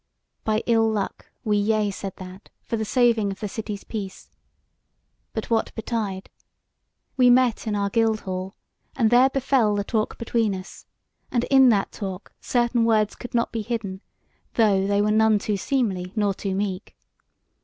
By 0.43 0.63
ill 0.65 0.89
luck 0.89 1.27
we 1.43 1.57
yea 1.57 1.91
said 1.91 2.15
that 2.15 2.49
for 2.63 2.75
the 2.75 2.83
saving 2.83 3.31
of 3.31 3.39
the 3.39 3.47
city's 3.47 3.83
peace. 3.83 4.31
But 5.31 5.51
what 5.51 5.71
betid? 5.75 6.25
We 7.17 7.29
met 7.29 7.67
in 7.67 7.75
our 7.75 7.91
Gild 7.91 8.21
hall, 8.21 8.55
and 8.95 9.11
there 9.11 9.29
befell 9.29 9.75
the 9.75 9.83
talk 9.83 10.17
between 10.17 10.55
us; 10.55 10.87
and 11.29 11.43
in 11.51 11.69
that 11.69 11.91
talk 11.91 12.33
certain 12.41 12.83
words 12.83 13.13
could 13.15 13.35
not 13.35 13.51
be 13.51 13.61
hidden, 13.61 14.01
though 14.55 14.87
they 14.87 15.03
were 15.03 15.11
none 15.11 15.37
too 15.37 15.55
seemly 15.55 16.13
nor 16.15 16.33
too 16.33 16.55
meek. 16.55 16.95